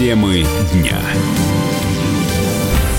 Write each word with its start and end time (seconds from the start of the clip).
Темы 0.00 0.46
дня. 0.72 0.98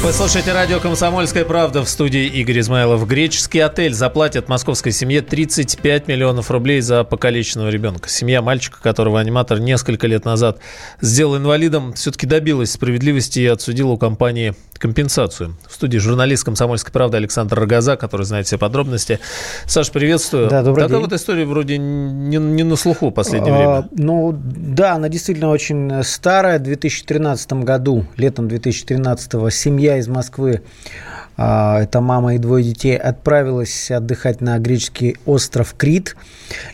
Вы 0.03 0.13
слушаете 0.13 0.51
радио 0.51 0.79
«Комсомольская 0.79 1.45
правда» 1.45 1.83
в 1.85 1.87
студии 1.87 2.25
Игорь 2.25 2.61
Измайлов. 2.61 3.07
Греческий 3.07 3.59
отель 3.59 3.93
заплатит 3.93 4.49
московской 4.49 4.91
семье 4.91 5.21
35 5.21 6.07
миллионов 6.07 6.49
рублей 6.49 6.81
за 6.81 7.03
покалеченного 7.03 7.69
ребенка. 7.69 8.09
Семья 8.09 8.41
мальчика, 8.41 8.81
которого 8.81 9.19
аниматор 9.19 9.59
несколько 9.59 10.07
лет 10.07 10.25
назад 10.25 10.57
сделал 11.01 11.37
инвалидом, 11.37 11.93
все-таки 11.93 12.25
добилась 12.25 12.71
справедливости 12.71 13.41
и 13.41 13.45
отсудила 13.45 13.91
у 13.91 13.97
компании 13.99 14.55
компенсацию. 14.79 15.55
В 15.69 15.75
студии 15.75 15.99
журналист 15.99 16.43
«Комсомольской 16.43 16.91
правды» 16.91 17.17
Александр 17.17 17.59
Рогоза, 17.59 17.95
который 17.95 18.25
знает 18.25 18.47
все 18.47 18.57
подробности. 18.57 19.19
Саш, 19.67 19.91
приветствую. 19.91 20.49
Да, 20.49 20.63
добрый 20.63 20.85
Такая 20.85 20.97
день. 20.97 21.07
вот 21.07 21.15
история 21.15 21.45
вроде 21.45 21.77
не, 21.77 22.37
не 22.37 22.63
на 22.63 22.75
слуху 22.75 23.09
в 23.09 23.11
последнее 23.11 23.53
А, 23.53 23.57
время. 23.57 23.89
Ну, 23.95 24.35
да, 24.35 24.93
она 24.93 25.07
действительно 25.07 25.51
очень 25.51 26.03
старая. 26.03 26.57
В 26.57 26.63
2013 26.63 27.53
году, 27.53 28.07
летом 28.17 28.47
2013 28.47 29.53
семья 29.53 29.90
из 29.97 30.07
Москвы, 30.07 30.61
а, 31.37 31.81
это 31.81 32.01
мама 32.01 32.35
и 32.35 32.37
двое 32.37 32.63
детей, 32.63 32.97
отправилась 32.97 33.89
отдыхать 33.89 34.41
на 34.41 34.59
греческий 34.59 35.17
остров 35.25 35.73
Крит. 35.77 36.15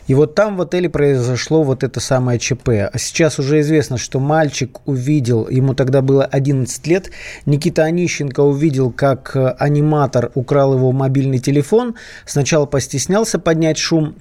И 0.08 0.14
вот 0.14 0.34
там 0.34 0.56
в 0.56 0.62
отеле 0.62 0.90
произошло 0.90 1.62
вот 1.62 1.84
это 1.84 2.00
самое 2.00 2.38
ЧП. 2.38 2.68
А 2.92 2.98
Сейчас 2.98 3.38
уже 3.38 3.60
известно, 3.60 3.96
что 3.96 4.20
мальчик 4.20 4.80
увидел, 4.86 5.48
ему 5.48 5.74
тогда 5.74 6.02
было 6.02 6.24
11 6.24 6.86
лет, 6.86 7.10
Никита 7.46 7.84
Онищенко 7.84 8.40
увидел, 8.40 8.90
как 8.90 9.34
э, 9.36 9.54
аниматор 9.58 10.32
украл 10.34 10.74
его 10.74 10.92
мобильный 10.92 11.38
телефон. 11.38 11.94
Сначала 12.26 12.66
постеснялся 12.66 13.38
поднять 13.38 13.78
шум, 13.78 14.16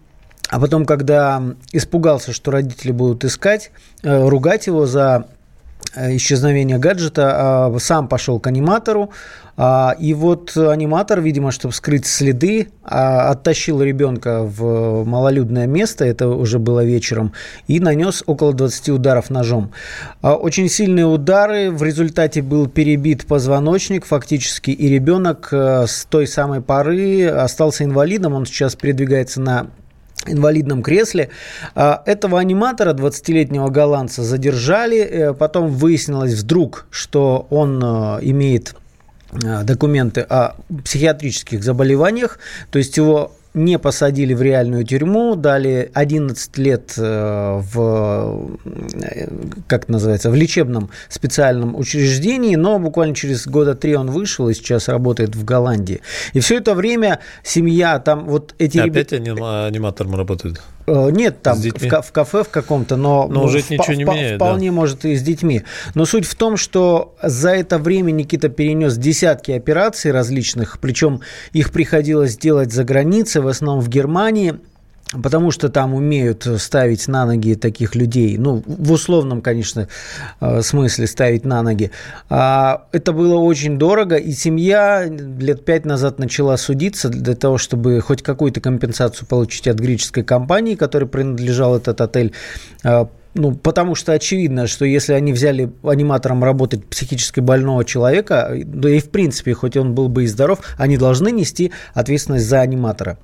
а 0.50 0.60
потом, 0.60 0.86
когда 0.86 1.44
испугался, 1.74 2.32
что 2.32 2.52
родители 2.52 2.92
будут 2.92 3.26
искать, 3.26 3.72
э, 4.04 4.28
ругать 4.28 4.68
его 4.68 4.86
за 4.86 5.28
э, 5.96 6.16
исчезновение 6.16 6.78
гаджета, 6.78 7.32
а, 7.36 7.80
сам 7.80 8.08
пошел 8.08 8.40
к 8.40 8.48
аниматору. 8.48 9.12
а, 9.58 9.96
И 10.00 10.14
вот 10.14 10.56
аниматор, 10.56 11.22
видимо, 11.22 11.52
чтобы 11.52 11.74
скрыть 11.74 12.06
следы, 12.06 12.68
а, 12.84 13.32
оттащил 13.32 13.82
ребенка 13.82 14.44
в 14.44 15.04
малолюдное 15.06 15.68
место, 15.68 16.06
это 16.06 16.28
уже 16.28 16.60
было 16.60 16.84
вечером, 16.84 17.34
и 17.68 17.80
нанес 17.80 18.24
около 18.26 18.54
20 18.54 18.90
ударов 18.90 19.30
ножом. 19.30 19.72
Очень 20.22 20.70
сильные 20.70 21.06
удары, 21.06 21.72
в 21.72 21.82
результате 21.84 22.42
был 22.42 22.68
перебит 22.68 23.26
позвоночник 23.26 24.06
фактически, 24.06 24.72
и 24.72 24.90
ребенок 24.90 25.50
э, 25.52 25.86
с 25.88 26.06
той 26.06 26.28
самой 26.28 26.62
поры 26.62 27.28
остался 27.28 27.84
инвалидом, 27.84 28.34
он 28.34 28.46
сейчас 28.46 28.76
передвигается 28.76 29.42
на 29.42 29.68
инвалидном 30.28 30.84
кресле. 30.84 31.30
А, 31.76 32.02
Этого 32.06 32.40
аниматора, 32.40 32.94
20-летнего 32.94 33.70
голландца, 33.70 34.24
задержали. 34.24 35.00
Э, 35.00 35.34
Потом 35.34 35.70
выяснилось 35.70 36.34
вдруг, 36.34 36.88
что 36.90 37.48
он 37.50 37.82
э, 37.84 38.20
имеет 38.22 38.76
э, 39.32 39.64
документы 39.64 40.22
о 40.22 40.56
психиатрических 40.84 41.64
заболеваниях, 41.64 42.40
то 42.72 42.80
есть 42.80 42.98
его 42.98 43.37
не 43.58 43.78
посадили 43.80 44.34
в 44.34 44.42
реальную 44.42 44.86
тюрьму, 44.86 45.36
дали 45.36 45.92
11 45.94 46.58
лет 46.58 46.94
э, 46.98 47.62
в, 47.62 48.50
э, 48.66 49.28
как 49.68 49.90
называется, 49.90 50.30
в 50.30 50.36
лечебном 50.36 50.90
специальном 51.10 51.76
учреждении, 51.76 52.56
но 52.56 52.80
буквально 52.80 53.16
через 53.16 53.48
года 53.48 53.76
три 53.76 53.96
он 53.96 54.12
вышел 54.12 54.48
и 54.48 54.54
сейчас 54.54 54.88
работает 54.88 55.36
в 55.36 55.44
Голландии. 55.44 56.02
И 56.34 56.40
все 56.40 56.58
это 56.58 56.76
время 56.76 57.20
семья, 57.44 58.00
там 58.00 58.26
вот 58.26 58.56
эти 58.60 58.78
Опять 58.78 59.14
аним- 59.14 59.44
аниматором 59.44 60.16
работает. 60.16 60.62
Э, 60.88 61.10
Нет, 61.12 61.42
там 61.42 61.58
в, 61.60 62.02
в 62.02 62.12
кафе 62.14 62.44
в 62.44 62.50
каком-то, 62.50 62.96
но, 62.96 63.28
Но 63.28 63.44
уже 63.44 63.60
впа- 63.60 63.74
ничего 63.74 63.94
не 63.94 64.04
впа- 64.06 64.14
меняет, 64.14 64.36
Вполне 64.36 64.72
может 64.72 65.04
и 65.04 65.16
с 65.16 65.22
детьми. 65.22 65.64
Но 65.96 66.06
суть 66.06 66.26
в 66.26 66.36
том, 66.36 66.56
что 66.56 67.16
за 67.22 67.50
это 67.50 67.78
время 67.78 68.12
Никита 68.12 68.48
перенес 68.48 68.98
десятки 68.98 69.52
операций 69.52 70.12
различных, 70.12 70.80
причем 70.80 71.22
их 71.52 71.72
приходилось 71.72 72.38
делать 72.38 72.72
за 72.72 72.86
границей, 72.86 73.42
в 73.42 73.48
основном 73.48 73.84
в 73.84 73.90
Германии. 73.90 74.56
Потому 75.12 75.52
что 75.52 75.70
там 75.70 75.94
умеют 75.94 76.46
ставить 76.58 77.08
на 77.08 77.26
ноги 77.26 77.56
таких 77.56 77.96
людей, 77.96 78.38
ну, 78.38 78.62
в 78.66 78.92
условном, 78.92 79.42
конечно, 79.42 79.88
э, 80.42 80.62
смысле 80.62 81.08
ставить 81.08 81.46
на 81.46 81.62
ноги. 81.62 81.92
А, 82.30 82.88
Это 82.92 83.14
было 83.14 83.36
очень 83.36 83.78
дорого, 83.78 84.18
и 84.18 84.34
семья 84.34 85.06
лет 85.06 85.64
пять 85.64 85.86
назад 85.86 86.20
начала 86.20 86.58
судиться 86.58 87.10
для 87.10 87.36
того, 87.36 87.58
чтобы 87.58 88.02
хоть 88.02 88.22
какую-то 88.22 88.60
компенсацию 88.60 89.28
получить 89.28 89.68
от 89.68 89.80
греческой 89.80 90.24
компании, 90.24 90.76
которой 90.76 91.06
принадлежал 91.06 91.78
этот 91.78 92.02
отель. 92.02 92.34
А, 92.84 93.08
Ну, 93.34 93.54
потому 93.54 93.96
что 93.96 94.14
очевидно, 94.14 94.66
что 94.68 94.84
если 94.84 95.14
они 95.14 95.32
взяли 95.32 95.70
аниматором 95.84 96.44
работать 96.44 96.84
психически 96.86 97.40
больного 97.40 97.86
человека, 97.86 98.52
да 98.66 98.90
и 98.90 99.00
в 99.00 99.10
принципе, 99.10 99.54
хоть 99.54 99.78
он 99.78 99.94
был 99.94 100.10
бы 100.10 100.24
и 100.24 100.28
здоров, 100.28 100.60
они 100.78 100.98
должны 100.98 101.32
нести 101.32 101.72
ответственность 101.94 102.48
за 102.48 102.62
аниматора. 102.62 103.18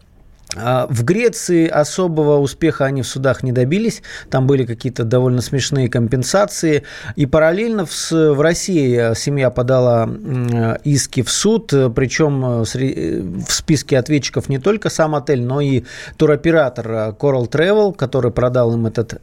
А 0.55 0.87
В 0.89 1.03
Греции 1.03 1.67
особого 1.67 2.39
успеха 2.39 2.85
они 2.85 3.01
в 3.01 3.07
судах 3.07 3.43
не 3.43 3.51
добились. 3.51 4.01
Там 4.29 4.47
были 4.47 4.65
какие-то 4.65 5.03
довольно 5.03 5.41
смешные 5.41 5.89
компенсации. 5.89 6.83
И 7.15 7.25
параллельно 7.25 7.85
в, 7.85 8.41
России 8.41 9.13
семья 9.15 9.49
подала 9.49 10.03
м, 10.03 10.75
иски 10.83 11.21
в 11.23 11.31
суд. 11.31 11.73
Причем 11.95 12.61
э, 12.61 12.65
э, 12.75 13.21
в 13.47 13.51
списке 13.51 13.97
ответчиков 13.97 14.49
не 14.49 14.59
только 14.59 14.89
сам 14.89 15.15
отель, 15.15 15.41
но 15.41 15.61
и 15.61 15.83
туроператор 16.17 16.91
э, 16.91 17.13
Coral 17.19 17.49
Travel, 17.49 17.93
который 17.95 18.31
продал 18.31 18.73
им 18.73 18.85
этот 18.85 19.21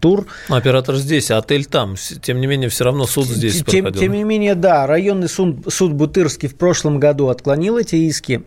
тур. 0.00 0.26
Оператор 0.48 0.96
здесь, 0.96 1.30
а 1.30 1.38
отель 1.38 1.66
там. 1.66 1.96
Тем 2.22 2.40
не 2.40 2.46
менее, 2.46 2.68
все 2.68 2.84
равно 2.84 3.06
суд 3.06 3.26
здесь 3.26 3.62
Тем, 3.64 3.84
проходил. 3.84 4.00
тем 4.02 4.12
не 4.12 4.24
менее, 4.24 4.54
да, 4.54 4.86
районный 4.86 5.28
суд, 5.28 5.66
суд 5.68 5.92
Бутырский 5.92 6.48
в 6.48 6.56
прошлом 6.56 6.98
году 6.98 7.28
отклонил 7.28 7.78
эти 7.78 7.96
иски. 7.96 8.42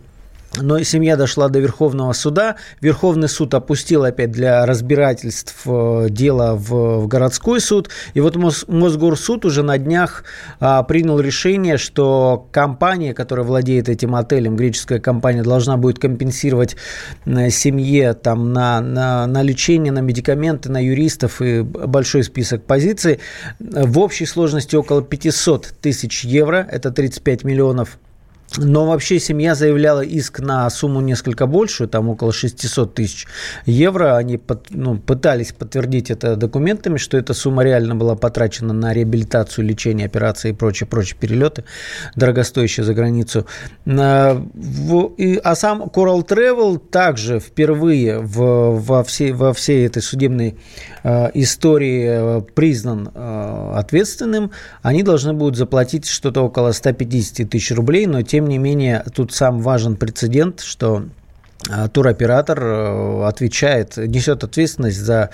Но 0.61 0.81
семья 0.83 1.17
дошла 1.17 1.49
до 1.49 1.59
Верховного 1.59 2.13
суда. 2.13 2.55
Верховный 2.81 3.29
суд 3.29 3.53
опустил 3.53 4.03
опять 4.03 4.31
для 4.31 4.65
разбирательств 4.65 5.61
э, 5.65 6.07
дело 6.09 6.55
в, 6.55 7.01
в 7.01 7.07
городской 7.07 7.59
суд. 7.59 7.89
И 8.13 8.19
вот 8.21 8.35
Мос- 8.35 8.65
Мосгорсуд 8.67 9.45
уже 9.45 9.63
на 9.63 9.77
днях 9.77 10.23
а, 10.59 10.83
принял 10.83 11.19
решение, 11.19 11.77
что 11.77 12.47
компания, 12.51 13.13
которая 13.13 13.45
владеет 13.45 13.89
этим 13.89 14.15
отелем, 14.15 14.55
греческая 14.55 14.99
компания, 14.99 15.43
должна 15.43 15.77
будет 15.77 15.99
компенсировать 15.99 16.75
э, 17.25 17.49
семье 17.49 18.13
там, 18.13 18.53
на, 18.53 18.81
на, 18.81 19.27
на 19.27 19.41
лечение, 19.41 19.91
на 19.91 19.99
медикаменты, 19.99 20.71
на 20.71 20.83
юристов 20.83 21.41
и 21.41 21.61
большой 21.61 22.23
список 22.23 22.63
позиций. 22.63 23.19
В 23.59 23.99
общей 23.99 24.25
сложности 24.25 24.75
около 24.75 25.01
500 25.01 25.73
тысяч 25.81 26.23
евро, 26.23 26.67
это 26.69 26.91
35 26.91 27.43
миллионов 27.43 27.97
но 28.57 28.85
вообще 28.85 29.19
семья 29.19 29.55
заявляла 29.55 30.01
иск 30.01 30.39
на 30.39 30.69
сумму 30.69 31.01
несколько 31.01 31.45
большую, 31.45 31.89
там 31.89 32.09
около 32.09 32.31
600 32.31 32.93
тысяч 32.93 33.27
евро. 33.65 34.15
Они 34.15 34.37
под- 34.37 34.67
ну, 34.69 34.97
пытались 34.97 35.51
подтвердить 35.51 36.09
это 36.09 36.35
документами, 36.35 36.97
что 36.97 37.17
эта 37.17 37.33
сумма 37.33 37.63
реально 37.63 37.95
была 37.95 38.15
потрачена 38.15 38.73
на 38.73 38.93
реабилитацию, 38.93 39.65
лечение, 39.65 40.05
операции 40.05 40.51
и 40.51 40.53
прочие, 40.53 40.87
прочие 40.87 41.17
перелеты, 41.19 41.65
дорогостоящие 42.15 42.85
за 42.85 42.93
границу. 42.93 43.45
А, 43.87 44.41
а 45.43 45.55
сам 45.55 45.83
Coral 45.83 46.25
Travel 46.25 46.77
также 46.77 47.39
впервые 47.39 48.19
во, 48.19 49.03
всей, 49.03 49.31
во 49.31 49.53
всей 49.53 49.85
этой 49.85 50.01
судебной 50.01 50.57
истории 51.35 52.05
э, 52.07 52.41
признан 52.41 53.09
э, 53.13 53.71
ответственным. 53.75 54.51
Они 54.81 55.03
должны 55.03 55.33
будут 55.33 55.55
заплатить 55.55 56.07
что-то 56.07 56.41
около 56.41 56.71
150 56.71 57.49
тысяч 57.49 57.71
рублей, 57.71 58.07
но 58.07 58.23
тем 58.23 58.47
не 58.47 58.57
менее 58.57 59.05
тут 59.13 59.31
сам 59.31 59.59
важен 59.59 59.97
прецедент, 59.97 60.61
что 60.61 61.03
туроператор 61.93 62.59
э, 62.61 63.25
отвечает, 63.25 63.97
несет 63.97 64.43
ответственность 64.43 64.97
за 64.97 65.29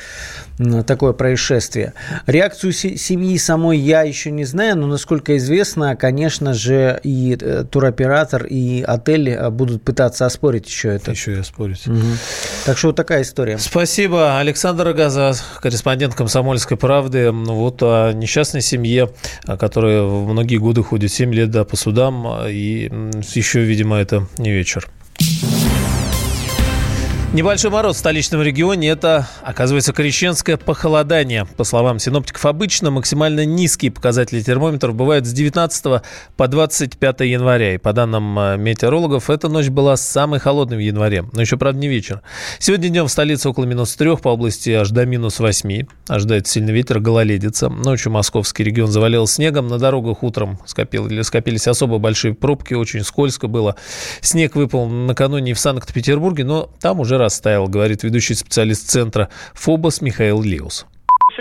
такое 0.85 1.13
происшествие. 1.13 1.93
Реакцию 2.25 2.71
се- 2.71 2.95
семьи 2.95 3.37
самой 3.37 3.77
я 3.79 4.03
еще 4.03 4.31
не 4.31 4.45
знаю, 4.45 4.77
но, 4.77 4.87
насколько 4.87 5.35
известно, 5.37 5.95
конечно 5.95 6.53
же, 6.53 6.99
и 7.03 7.37
э, 7.39 7.65
туроператор, 7.69 8.45
и 8.45 8.81
отель 8.81 9.29
э, 9.29 9.49
будут 9.49 9.83
пытаться 9.83 10.25
оспорить 10.25 10.67
еще 10.67 10.89
это. 10.89 11.11
Еще 11.11 11.39
и 11.39 11.43
спорить. 11.43 11.87
Мгм. 11.87 12.17
Так 12.65 12.77
что 12.77 12.87
вот 12.87 12.95
такая 12.95 13.23
история. 13.23 13.57
Спасибо. 13.57 14.39
Александр 14.39 14.89
Агаза, 14.89 15.33
корреспондент 15.59 16.15
«Комсомольской 16.15 16.77
правды». 16.77 17.31
Вот 17.31 17.81
о 17.83 18.11
несчастной 18.13 18.61
семье, 18.61 19.09
а, 19.45 19.57
которая 19.57 20.03
в 20.03 20.27
многие 20.27 20.57
годы 20.57 20.83
ходит 20.83 21.11
7 21.11 21.33
лет 21.33 21.51
да, 21.51 21.65
по 21.65 21.75
судам, 21.75 22.25
а, 22.27 22.47
и 22.47 22.85
еще, 23.33 23.61
видимо, 23.61 23.97
это 23.97 24.27
не 24.37 24.51
вечер. 24.51 24.87
Небольшой 27.33 27.71
мороз 27.71 27.95
в 27.95 27.99
столичном 27.99 28.41
регионе– 28.41 28.89
это, 28.89 29.25
оказывается, 29.41 29.93
крещенское 29.93 30.57
похолодание. 30.57 31.45
По 31.45 31.63
словам 31.63 31.97
синоптиков, 31.97 32.45
обычно 32.45 32.91
максимально 32.91 33.45
низкие 33.45 33.89
показатели 33.89 34.41
термометров 34.41 34.95
бывают 34.95 35.25
с 35.25 35.31
19 35.31 36.01
по 36.35 36.47
25 36.49 37.21
января. 37.21 37.75
И 37.75 37.77
по 37.77 37.93
данным 37.93 38.37
э, 38.37 38.57
метеорологов, 38.57 39.29
эта 39.29 39.47
ночь 39.47 39.69
была 39.69 39.95
самой 39.95 40.41
холодной 40.41 40.75
в 40.75 40.81
январе. 40.81 41.23
Но 41.31 41.39
еще, 41.39 41.55
правда, 41.55 41.79
не 41.79 41.87
вечер. 41.87 42.21
Сегодня 42.59 42.89
днем 42.89 43.07
в 43.07 43.11
столице 43.11 43.47
около 43.47 43.63
минус 43.63 43.95
3, 43.95 44.17
по 44.17 44.27
области 44.27 44.71
аж 44.71 44.89
до 44.89 45.05
минус 45.05 45.39
8. 45.39 45.85
Ожидается 46.09 46.51
сильный 46.51 46.73
ветер, 46.73 46.99
гололедица. 46.99 47.69
Ночью 47.69 48.11
московский 48.11 48.65
регион 48.65 48.91
завалил 48.91 49.25
снегом. 49.25 49.69
На 49.69 49.77
дорогах 49.77 50.21
утром 50.23 50.59
скопились, 50.65 51.27
скопились 51.27 51.65
особо 51.69 51.97
большие 51.97 52.33
пробки, 52.33 52.73
очень 52.73 53.05
скользко 53.05 53.47
было. 53.47 53.77
Снег 54.19 54.57
выпал 54.57 54.89
накануне 54.89 55.53
в 55.53 55.59
Санкт-Петербурге, 55.59 56.43
но 56.43 56.69
там 56.81 56.99
уже 56.99 57.20
растаял, 57.21 57.67
говорит 57.67 58.03
ведущий 58.03 58.35
специалист 58.35 58.89
центра 58.89 59.29
ФОБОС 59.53 60.01
Михаил 60.01 60.41
Лиус 60.41 60.85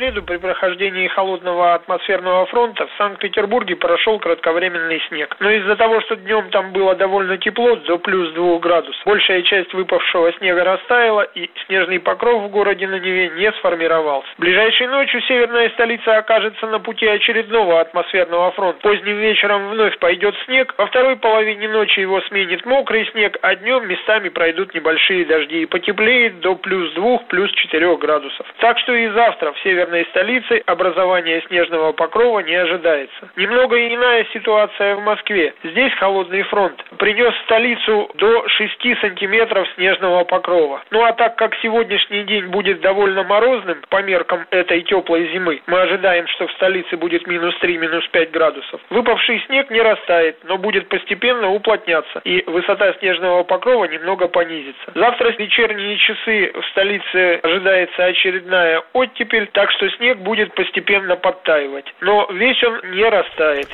среду 0.00 0.22
при 0.22 0.38
прохождении 0.38 1.08
холодного 1.08 1.74
атмосферного 1.74 2.46
фронта 2.46 2.86
в 2.86 2.90
Санкт-Петербурге 2.96 3.76
прошел 3.76 4.18
кратковременный 4.18 4.98
снег. 5.08 5.36
Но 5.40 5.50
из-за 5.50 5.76
того, 5.76 6.00
что 6.00 6.16
днем 6.16 6.48
там 6.50 6.72
было 6.72 6.94
довольно 6.94 7.36
тепло, 7.36 7.76
до 7.76 7.98
плюс 7.98 8.32
2 8.32 8.60
градусов, 8.60 9.02
большая 9.04 9.42
часть 9.42 9.74
выпавшего 9.74 10.32
снега 10.38 10.64
растаяла 10.64 11.22
и 11.34 11.50
снежный 11.66 12.00
покров 12.00 12.44
в 12.44 12.48
городе 12.48 12.86
на 12.88 12.98
Неве 12.98 13.28
не 13.36 13.52
сформировался. 13.52 14.26
Ближайшей 14.38 14.86
ночью 14.86 15.20
северная 15.22 15.68
столица 15.70 16.16
окажется 16.16 16.66
на 16.66 16.80
пути 16.80 17.06
очередного 17.06 17.80
атмосферного 17.80 18.52
фронта. 18.52 18.80
Поздним 18.80 19.18
вечером 19.18 19.68
вновь 19.68 19.98
пойдет 19.98 20.34
снег, 20.46 20.74
во 20.78 20.86
второй 20.86 21.16
половине 21.16 21.68
ночи 21.68 22.00
его 22.00 22.22
сменит 22.22 22.64
мокрый 22.64 23.06
снег, 23.12 23.36
а 23.42 23.54
днем 23.54 23.86
местами 23.86 24.30
пройдут 24.30 24.72
небольшие 24.72 25.26
дожди 25.26 25.60
и 25.60 25.66
потеплеет 25.66 26.40
до 26.40 26.56
плюс 26.56 26.90
2, 26.94 27.18
плюс 27.28 27.50
4 27.52 27.96
градусов. 27.98 28.46
Так 28.60 28.78
что 28.78 28.94
и 28.94 29.08
завтра 29.08 29.52
в 29.52 29.60
северной 29.60 29.89
северной 29.90 30.06
столицы 30.06 30.62
образования 30.66 31.42
снежного 31.48 31.92
покрова 31.92 32.40
не 32.40 32.54
ожидается. 32.54 33.30
Немного 33.36 33.76
иная 33.76 34.24
ситуация 34.32 34.96
в 34.96 35.02
Москве. 35.02 35.54
Здесь 35.64 35.92
холодный 35.94 36.42
фронт 36.42 36.82
принес 36.98 37.34
в 37.34 37.44
столицу 37.44 38.10
до 38.14 38.48
6 38.48 39.00
сантиметров 39.00 39.68
снежного 39.74 40.24
покрова. 40.24 40.82
Ну 40.90 41.02
а 41.04 41.12
так 41.12 41.36
как 41.36 41.54
сегодняшний 41.56 42.22
день 42.24 42.46
будет 42.46 42.80
довольно 42.80 43.22
морозным 43.24 43.82
по 43.88 44.02
меркам 44.02 44.46
этой 44.50 44.82
теплой 44.82 45.28
зимы, 45.32 45.60
мы 45.66 45.80
ожидаем, 45.80 46.26
что 46.28 46.46
в 46.46 46.52
столице 46.52 46.96
будет 46.96 47.26
минус 47.26 47.56
3, 47.58 47.78
минус 47.78 48.06
5 48.08 48.30
градусов. 48.30 48.80
Выпавший 48.90 49.42
снег 49.46 49.70
не 49.70 49.82
растает, 49.82 50.36
но 50.44 50.58
будет 50.58 50.88
постепенно 50.88 51.50
уплотняться, 51.50 52.20
и 52.24 52.42
высота 52.46 52.92
снежного 52.94 53.42
покрова 53.42 53.84
немного 53.86 54.28
понизится. 54.28 54.92
Завтра 54.94 55.32
в 55.32 55.38
вечерние 55.38 55.96
часы 55.96 56.52
в 56.54 56.64
столице 56.70 57.40
ожидается 57.42 58.04
очередная 58.04 58.82
оттепель, 58.92 59.48
так 59.52 59.70
что 59.72 59.79
что 59.80 59.88
снег 59.96 60.22
будет 60.22 60.54
постепенно 60.54 61.16
подтаивать. 61.16 61.86
Но 62.02 62.28
весь 62.32 62.62
он 62.62 62.90
не 62.94 63.04
растает. 63.04 63.68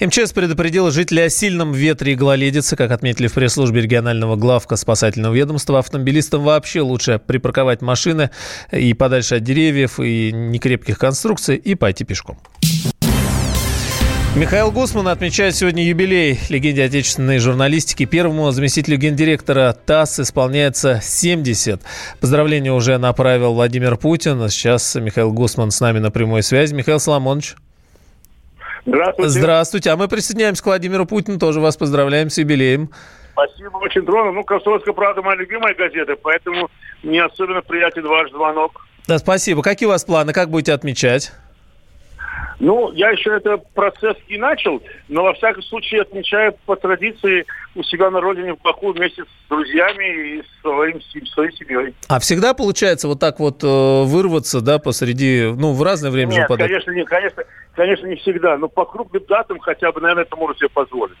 МЧС 0.00 0.32
предупредила 0.32 0.90
жителей 0.90 1.24
о 1.24 1.28
сильном 1.28 1.72
ветре 1.72 2.12
и 2.12 2.16
гололедице. 2.16 2.76
Как 2.76 2.90
отметили 2.90 3.26
в 3.26 3.34
пресс-службе 3.34 3.82
регионального 3.82 4.36
главка 4.36 4.76
спасательного 4.76 5.34
ведомства, 5.34 5.78
автомобилистам 5.78 6.42
вообще 6.42 6.80
лучше 6.80 7.18
припарковать 7.18 7.82
машины 7.82 8.30
и 8.72 8.94
подальше 8.94 9.36
от 9.36 9.42
деревьев 9.42 10.00
и 10.00 10.32
некрепких 10.32 10.98
конструкций 10.98 11.56
и 11.56 11.74
пойти 11.74 12.04
пешком. 12.04 12.38
Михаил 14.36 14.70
Гусман 14.70 15.08
отмечает 15.08 15.56
сегодня 15.56 15.84
юбилей 15.84 16.38
легенде 16.50 16.84
отечественной 16.84 17.40
журналистики. 17.40 18.04
Первому 18.04 18.52
заместителю 18.52 18.96
гендиректора 18.96 19.72
ТАСС 19.72 20.20
исполняется 20.20 21.00
70. 21.02 21.82
Поздравления 22.20 22.72
уже 22.72 22.96
направил 22.98 23.54
Владимир 23.54 23.96
Путин. 23.96 24.48
Сейчас 24.48 24.94
Михаил 24.94 25.32
Гусман 25.32 25.72
с 25.72 25.80
нами 25.80 25.98
на 25.98 26.12
прямой 26.12 26.44
связи. 26.44 26.72
Михаил 26.74 27.00
Соломонович. 27.00 27.56
Здравствуйте. 28.86 29.30
Здравствуйте. 29.30 29.90
А 29.90 29.96
мы 29.96 30.06
присоединяемся 30.06 30.62
к 30.62 30.66
Владимиру 30.66 31.06
Путину. 31.06 31.40
Тоже 31.40 31.58
вас 31.58 31.76
поздравляем 31.76 32.30
с 32.30 32.38
юбилеем. 32.38 32.90
Спасибо, 33.32 33.78
очень 33.78 34.06
тронно. 34.06 34.30
Ну, 34.30 34.44
«Комсомольская 34.44 34.94
правда» 34.94 35.22
моя 35.22 35.38
любимая 35.38 35.74
газета, 35.74 36.14
поэтому 36.22 36.70
мне 37.02 37.22
особенно 37.22 37.62
приятен 37.62 38.06
ваш 38.06 38.30
звонок. 38.30 38.86
Да, 39.08 39.18
спасибо. 39.18 39.62
Какие 39.62 39.86
у 39.86 39.90
вас 39.90 40.04
планы? 40.04 40.32
Как 40.32 40.50
будете 40.50 40.72
отмечать? 40.72 41.32
Ну, 42.58 42.92
я 42.92 43.10
еще 43.10 43.36
этот 43.36 43.68
процесс 43.72 44.16
и 44.28 44.36
начал, 44.36 44.82
но 45.08 45.22
во 45.22 45.32
всяком 45.34 45.62
случае 45.62 46.02
отмечаю 46.02 46.54
по 46.66 46.76
традиции 46.76 47.46
у 47.74 47.82
себя 47.82 48.10
на 48.10 48.20
родине 48.20 48.54
в 48.54 48.60
Баку 48.62 48.92
вместе 48.92 49.24
с 49.24 49.48
друзьями 49.48 50.38
и 50.38 50.42
своим, 50.60 51.00
своей 51.32 51.52
семьей. 51.52 51.94
А 52.08 52.20
всегда 52.20 52.52
получается 52.52 53.08
вот 53.08 53.18
так 53.18 53.40
вот 53.40 53.64
э, 53.64 53.66
вырваться, 54.04 54.60
да, 54.60 54.78
посреди, 54.78 55.52
ну, 55.56 55.72
в 55.72 55.82
разное 55.82 56.10
время 56.10 56.32
Нет, 56.32 56.50
же 56.50 56.56
конечно, 56.56 56.90
не, 56.90 57.04
конечно, 57.04 57.44
конечно, 57.74 58.06
не 58.06 58.16
всегда, 58.16 58.58
но 58.58 58.68
по 58.68 58.84
крупным 58.84 59.24
датам 59.26 59.58
хотя 59.58 59.90
бы, 59.92 60.00
наверное, 60.00 60.24
это 60.24 60.36
можно 60.36 60.56
себе 60.56 60.68
позволить. 60.68 61.16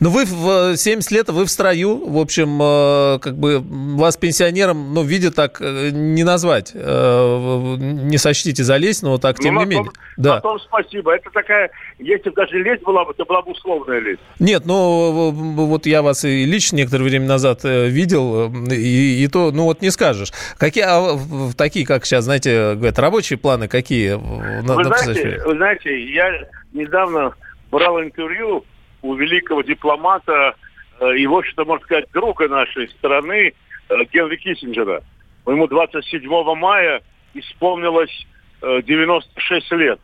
Ну, 0.00 0.10
вы 0.10 0.24
в 0.24 0.76
70 0.76 1.10
лет, 1.10 1.28
вы 1.28 1.44
в 1.44 1.50
строю, 1.50 2.08
в 2.08 2.18
общем, 2.18 2.58
э, 2.60 3.18
как 3.20 3.36
бы 3.36 3.60
вас 3.60 4.16
пенсионером, 4.16 4.94
ну, 4.94 5.02
видя 5.02 5.30
так, 5.30 5.58
э, 5.60 5.90
не 5.90 6.24
назвать. 6.24 6.72
Э, 6.74 7.76
не 7.78 8.18
сочтите 8.18 8.62
за 8.62 8.76
лезть, 8.76 9.02
но 9.02 9.18
так, 9.18 9.38
тем 9.38 9.54
ну, 9.54 9.60
не 9.60 9.66
менее. 9.66 9.90
Да. 10.16 10.36
На 10.36 10.40
том 10.40 10.60
спасибо. 10.60 11.14
Это 11.14 11.30
такая, 11.30 11.70
если 11.98 12.30
даже 12.30 12.58
лезть 12.62 12.82
была 12.82 13.04
бы, 13.04 13.12
это 13.12 13.24
была 13.24 13.42
бы 13.42 13.52
условная 13.52 14.00
лезть. 14.00 14.22
Нет, 14.38 14.64
ну, 14.66 15.30
вот 15.30 15.86
я 15.86 16.02
вас 16.02 16.24
и 16.24 16.44
лично 16.44 16.76
некоторое 16.76 17.04
время 17.04 17.26
назад 17.26 17.60
видел, 17.64 18.52
и, 18.70 19.24
и 19.24 19.28
то, 19.28 19.50
ну, 19.52 19.64
вот 19.64 19.82
не 19.82 19.90
скажешь. 19.90 20.32
Какие, 20.58 20.84
а, 20.86 21.18
такие, 21.56 21.86
как 21.86 22.04
сейчас, 22.04 22.24
знаете, 22.24 22.74
говорят, 22.74 22.98
рабочие 22.98 23.38
планы 23.38 23.68
какие? 23.68 24.14
Вы, 24.14 24.84
знаете, 24.84 25.42
вы 25.44 25.56
знаете, 25.56 26.12
я 26.12 26.30
недавно 26.72 27.34
брал 27.70 28.00
интервью 28.00 28.64
у 29.04 29.14
великого 29.14 29.62
дипломата 29.62 30.54
э, 30.98 31.16
и, 31.18 31.26
в 31.26 31.34
общем-то, 31.34 31.66
можно 31.66 31.84
сказать, 31.84 32.06
друга 32.12 32.48
нашей 32.48 32.88
страны 32.88 33.52
э, 33.90 33.94
Генри 34.10 34.36
Киссинджера. 34.36 35.02
Ему 35.46 35.66
27 35.66 36.26
мая 36.56 37.02
исполнилось 37.34 38.26
96 38.62 39.72
э, 39.72 39.76
лет. 39.76 40.00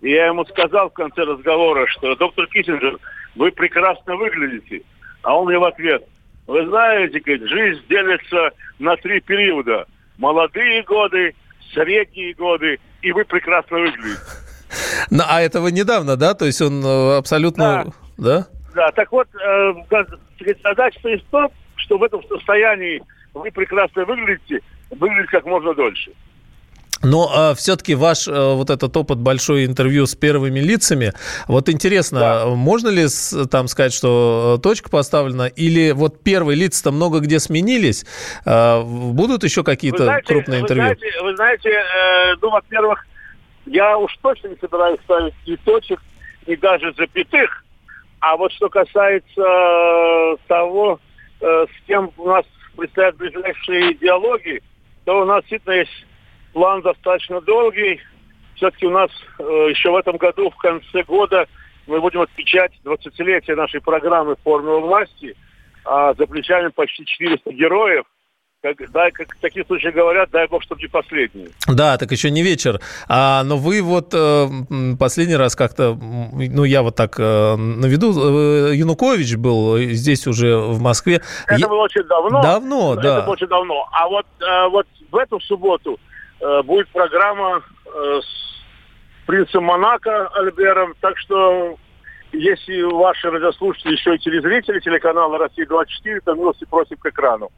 И 0.00 0.10
я 0.10 0.28
ему 0.28 0.46
сказал 0.46 0.88
в 0.88 0.94
конце 0.94 1.24
разговора, 1.24 1.86
что 1.88 2.16
доктор 2.16 2.46
Киссинджер, 2.46 2.98
вы 3.36 3.52
прекрасно 3.52 4.16
выглядите. 4.16 4.82
А 5.22 5.38
он 5.38 5.48
мне 5.48 5.58
в 5.58 5.64
ответ, 5.64 6.04
вы 6.46 6.66
знаете, 6.66 7.20
говорит, 7.20 7.46
жизнь 7.50 7.82
делится 7.90 8.50
на 8.78 8.96
три 8.96 9.20
периода. 9.20 9.86
Молодые 10.16 10.82
годы, 10.84 11.34
средние 11.74 12.32
годы, 12.32 12.80
и 13.02 13.12
вы 13.12 13.24
прекрасно 13.26 13.78
выглядите. 13.78 14.20
Ну, 15.10 15.22
а 15.26 15.40
этого 15.40 15.68
недавно, 15.68 16.16
да? 16.16 16.34
То 16.34 16.44
есть 16.44 16.60
он 16.60 16.84
абсолютно... 16.84 17.84
Да 17.86 18.07
да? 18.18 18.46
Да, 18.74 18.90
так 18.92 19.10
вот, 19.12 19.28
э, 19.34 19.74
задача 20.62 20.98
стоит 20.98 21.22
в 21.22 21.30
том, 21.30 21.50
что 21.76 21.98
в 21.98 22.02
этом 22.02 22.22
состоянии 22.28 23.02
вы 23.32 23.50
прекрасно 23.50 24.04
выглядите, 24.04 24.60
выглядите 24.90 25.30
как 25.30 25.46
можно 25.46 25.74
дольше. 25.74 26.12
Но 27.02 27.30
э, 27.52 27.54
все-таки 27.54 27.94
ваш 27.94 28.26
э, 28.26 28.54
вот 28.54 28.70
этот 28.70 28.96
опыт 28.96 29.18
большой 29.18 29.66
интервью 29.66 30.06
с 30.06 30.16
первыми 30.16 30.58
лицами, 30.58 31.12
вот 31.46 31.68
интересно, 31.68 32.18
да. 32.18 32.46
можно 32.46 32.88
ли 32.88 33.06
с, 33.06 33.46
там 33.46 33.68
сказать, 33.68 33.92
что 33.92 34.56
э, 34.58 34.62
точка 34.62 34.90
поставлена, 34.90 35.46
или 35.46 35.92
вот 35.92 36.22
первые 36.22 36.56
лица-то 36.56 36.90
много 36.90 37.20
где 37.20 37.38
сменились, 37.38 38.04
э, 38.44 38.82
будут 38.82 39.44
еще 39.44 39.62
какие-то 39.62 40.04
знаете, 40.04 40.26
крупные 40.26 40.60
интервью? 40.60 40.88
Вы 40.88 40.96
знаете, 40.96 41.22
вы 41.22 41.36
знаете 41.36 41.70
э, 41.70 42.36
ну, 42.42 42.50
во-первых, 42.50 43.06
я 43.66 43.96
уж 43.96 44.16
точно 44.20 44.48
не 44.48 44.56
собираюсь 44.56 45.00
ставить 45.04 45.34
ни 45.46 45.54
точек, 45.54 46.02
ни 46.48 46.56
даже 46.56 46.92
запятых, 46.94 47.64
а 48.20 48.36
вот 48.36 48.52
что 48.52 48.68
касается 48.68 49.40
э, 49.40 50.36
того, 50.46 51.00
э, 51.40 51.66
с 51.66 51.86
кем 51.86 52.10
у 52.16 52.28
нас 52.28 52.44
предстоят 52.76 53.16
ближайшие 53.16 53.94
диалоги, 53.94 54.62
то 55.04 55.22
у 55.22 55.24
нас 55.24 55.40
действительно 55.42 55.74
есть 55.74 56.06
план 56.52 56.82
достаточно 56.82 57.40
долгий. 57.40 58.00
Все-таки 58.56 58.86
у 58.86 58.90
нас 58.90 59.10
э, 59.38 59.42
еще 59.70 59.90
в 59.90 59.96
этом 59.96 60.16
году, 60.16 60.50
в 60.50 60.56
конце 60.56 61.02
года, 61.04 61.46
мы 61.86 62.00
будем 62.00 62.20
отмечать 62.20 62.72
20-летие 62.84 63.54
нашей 63.54 63.80
программы 63.80 64.36
«Формула 64.42 64.80
власти», 64.80 65.36
а 65.84 66.12
за 66.14 66.26
плечами 66.26 66.68
почти 66.68 67.04
400 67.06 67.52
героев– 67.52 68.04
как, 68.60 68.90
да, 68.90 69.10
как 69.10 69.34
в 69.34 69.40
таких 69.40 69.66
случаях 69.66 69.94
говорят, 69.94 70.30
дай 70.30 70.48
бог, 70.48 70.62
чтобы 70.62 70.80
не 70.80 70.88
последний. 70.88 71.48
Да, 71.68 71.96
так 71.96 72.10
еще 72.10 72.30
не 72.30 72.42
вечер. 72.42 72.80
А, 73.08 73.44
но 73.44 73.56
вы 73.56 73.82
вот 73.82 74.12
э, 74.12 74.46
последний 74.98 75.36
раз 75.36 75.54
как-то, 75.54 75.94
ну, 75.94 76.64
я 76.64 76.82
вот 76.82 76.96
так 76.96 77.14
э, 77.18 77.56
наведу, 77.56 78.10
э, 78.10 78.74
Янукович 78.74 79.36
был 79.36 79.78
здесь 79.78 80.26
уже 80.26 80.56
в 80.56 80.80
Москве. 80.80 81.22
Это 81.46 81.60
я... 81.60 81.68
было 81.68 81.82
очень 81.82 82.02
давно. 82.04 82.42
Давно, 82.42 82.92
это 82.94 83.02
да. 83.02 83.16
Это 83.18 83.26
было 83.26 83.32
очень 83.32 83.46
давно. 83.46 83.88
А 83.92 84.08
вот, 84.08 84.26
э, 84.40 84.68
вот 84.68 84.86
в 85.10 85.16
эту 85.16 85.40
субботу 85.40 85.98
э, 86.40 86.62
будет 86.62 86.88
программа 86.88 87.62
э, 87.86 88.20
с 88.20 89.26
принцем 89.26 89.64
Монако 89.64 90.28
Альбером, 90.34 90.94
так 91.00 91.16
что 91.18 91.76
если 92.32 92.82
ваши 92.82 93.30
радиослушатели 93.30 93.92
еще 93.92 94.16
и 94.16 94.18
телезрители 94.18 94.80
телеканала 94.80 95.38
«Россия-24», 95.38 96.20
то 96.24 96.34
милости 96.34 96.66
просим 96.68 96.96
к 96.96 97.06
экрану. 97.06 97.50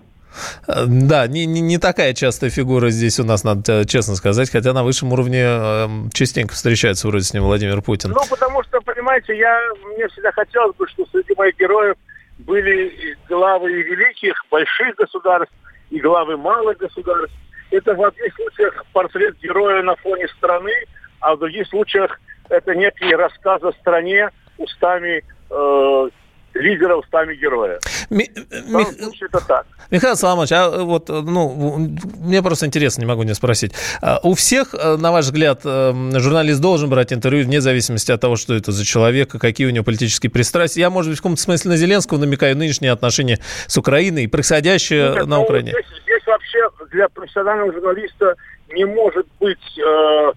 Да, 0.67 1.27
не, 1.27 1.47
не, 1.47 1.61
не 1.61 1.79
такая 1.79 2.15
частая 2.15 2.51
фигура 2.51 2.91
здесь 2.91 3.19
у 3.19 3.25
нас, 3.25 3.45
надо 3.45 3.85
честно 3.87 4.15
сказать, 4.15 4.51
хотя 4.51 4.73
на 4.73 4.85
высшем 4.85 5.13
уровне 5.13 5.43
эм, 5.43 6.11
частенько 6.13 6.55
встречается 6.55 7.09
вроде 7.09 7.25
с 7.25 7.35
ним 7.35 7.45
Владимир 7.45 7.83
Путин. 7.83 8.11
Ну, 8.11 8.21
потому 8.29 8.63
что, 8.65 8.81
понимаете, 8.81 9.37
я, 9.37 9.59
мне 9.95 10.09
всегда 10.09 10.31
хотелось 10.33 10.77
бы, 10.77 10.89
что 10.89 11.05
среди 11.13 11.35
моих 11.37 11.57
героев 11.59 11.97
были 12.39 13.17
главы 13.29 13.73
и 13.73 13.83
великих, 13.83 14.35
больших 14.51 14.97
государств, 14.97 15.55
и 15.91 15.99
главы 16.01 16.37
малых 16.37 16.79
государств. 16.79 17.37
Это 17.71 17.95
в 17.95 18.03
одних 18.03 18.35
случаях 18.35 18.85
портрет 18.93 19.37
героя 19.43 19.83
на 19.83 19.97
фоне 19.97 20.27
страны, 20.39 20.73
а 21.21 21.35
в 21.35 21.39
других 21.39 21.67
случаях 21.69 22.21
это 22.49 22.75
некий 22.75 23.15
рассказ 23.15 23.63
о 23.63 23.73
стране 23.73 24.31
устами 24.59 25.23
э, 25.51 26.09
лидера 26.55 26.97
устами 26.97 27.35
героя. 27.35 27.79
Ми- 28.11 28.31
Мих... 28.69 28.89
это 29.23 29.47
так. 29.47 29.67
Михаил 29.91 30.17
Соломонович, 30.17 30.53
а 30.53 30.85
вот, 30.85 31.09
ну, 31.09 31.79
мне 32.19 32.43
просто 32.43 32.67
интересно, 32.67 33.01
не 33.01 33.07
могу 33.07 33.25
не 33.25 33.35
спросить. 33.35 33.73
А 34.01 34.21
у 34.23 34.35
всех, 34.35 34.75
э, 34.75 34.97
на 34.97 35.11
ваш 35.11 35.27
взгляд, 35.27 35.63
э, 35.65 35.93
журналист 36.15 36.61
должен 36.61 36.89
брать 36.89 37.13
интервью 37.13 37.45
вне 37.45 37.61
зависимости 37.61 38.13
от 38.13 38.21
того, 38.21 38.37
что 38.37 38.55
это 38.55 38.71
за 38.73 38.85
человек, 38.85 39.31
какие 39.31 39.67
у 39.67 39.71
него 39.71 39.85
политические 39.85 40.31
пристрастия? 40.31 40.83
Я, 40.83 40.91
может 40.91 41.11
быть, 41.11 41.19
в 41.19 41.23
каком-то 41.23 41.43
смысле 41.43 41.73
на 41.73 41.77
Зеленского 41.77 42.19
намекаю, 42.19 42.57
нынешние 42.57 42.93
отношения 42.93 43.39
с 43.67 43.77
Украиной 43.79 44.25
и 44.25 44.27
происходящее 44.29 45.11
Нет, 45.11 45.27
на 45.27 45.37
ну, 45.37 45.43
Украине. 45.43 45.73
Здесь, 45.73 46.03
здесь 46.03 46.27
вообще 46.27 46.59
для 46.93 47.09
профессионального 47.09 47.73
журналиста 47.73 48.37
не 48.73 48.85
может 48.85 49.27
быть, 49.41 49.59
э, 49.79 50.33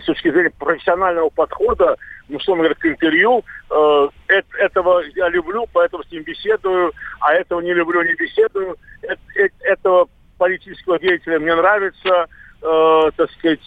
с 0.00 0.04
точки 0.04 0.30
зрения 0.30 0.50
профессионального 0.50 1.30
подхода, 1.30 1.96
ну, 2.28 2.36
условно 2.36 2.64
говоря, 2.64 2.74
к 2.78 2.86
интервью. 2.86 3.44
Э, 3.70 4.08
этого 4.58 5.02
я 5.14 5.28
люблю, 5.28 5.66
поэтому 5.72 6.02
с 6.04 6.10
ним 6.10 6.22
беседую, 6.22 6.92
а 7.20 7.34
этого 7.34 7.60
не 7.60 7.74
люблю, 7.74 8.02
не 8.02 8.14
беседую. 8.14 8.76
Э, 9.02 9.14
э, 9.36 9.48
этого 9.60 10.08
политического 10.38 10.98
деятеля 10.98 11.38
мне 11.38 11.54
нравится, 11.54 12.26
э, 12.62 13.10
так 13.16 13.30
сказать, 13.32 13.60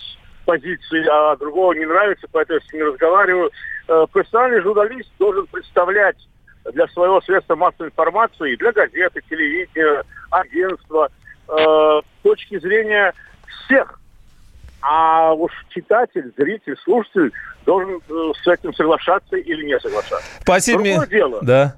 позиции, 0.45 1.05
а 1.09 1.35
другого 1.37 1.73
не 1.73 1.85
нравится, 1.85 2.27
поэтому 2.31 2.59
я 2.59 2.69
с 2.69 2.73
ним 2.73 2.87
разговариваю. 2.87 3.51
Э, 3.87 4.05
профессиональный 4.11 4.61
журналист 4.61 5.09
должен 5.19 5.47
представлять 5.47 6.17
для 6.71 6.87
своего 6.87 7.21
средства 7.21 7.55
массовой 7.55 7.89
информации, 7.89 8.55
для 8.55 8.71
газеты, 8.71 9.21
телевидения, 9.29 10.03
агентства, 10.31 11.09
э, 11.47 12.01
точки 12.23 12.59
зрения 12.59 13.13
всех 13.47 13.99
а 14.83 15.33
уж 15.33 15.51
читатель, 15.69 16.33
зритель, 16.37 16.75
слушатель 16.83 17.31
должен 17.65 18.01
э, 18.09 18.31
с 18.43 18.47
этим 18.47 18.73
соглашаться 18.73 19.37
или 19.37 19.65
не 19.65 19.79
соглашаться. 19.79 20.27
Спасибо. 20.41 20.83
Другое 20.83 21.07
дело. 21.07 21.39
Да. 21.41 21.75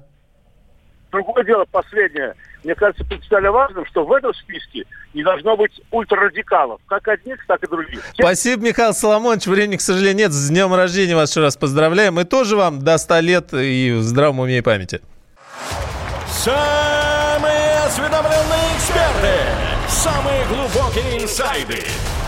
Другое 1.12 1.44
дело, 1.44 1.64
последнее. 1.70 2.34
Мне 2.64 2.74
кажется, 2.74 3.04
принципиально 3.04 3.52
важным, 3.52 3.86
что 3.86 4.04
в 4.04 4.12
этом 4.12 4.34
списке 4.34 4.84
не 5.14 5.22
должно 5.22 5.56
быть 5.56 5.80
ультрарадикалов. 5.92 6.80
Как 6.88 7.06
одних, 7.06 7.46
так 7.46 7.62
и 7.62 7.68
других. 7.68 8.02
Спасибо, 8.12 8.64
Михаил 8.64 8.92
Соломонович. 8.92 9.46
Времени, 9.46 9.76
к 9.76 9.82
сожалению, 9.82 10.16
нет. 10.16 10.32
С 10.32 10.48
днем 10.48 10.74
рождения 10.74 11.14
вас 11.14 11.30
еще 11.30 11.42
раз 11.42 11.56
поздравляем. 11.56 12.18
И 12.18 12.24
тоже 12.24 12.56
вам 12.56 12.80
до 12.80 12.98
100 12.98 13.20
лет 13.20 13.54
и 13.54 13.92
в 13.92 14.02
здравом 14.02 14.40
уме 14.40 14.58
и 14.58 14.62
памяти. 14.62 15.00
Самые 16.26 17.78
осведомленные 17.86 18.76
эксперты. 18.76 19.32
Самые 19.88 20.44
глубокие 20.46 21.22
инсайды 21.22 21.84